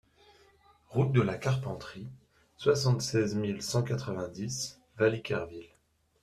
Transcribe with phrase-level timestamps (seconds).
[0.87, 2.09] Route de la Carpenterie,
[2.57, 5.69] soixante-seize mille cent quatre-vingt-dix Valliquerville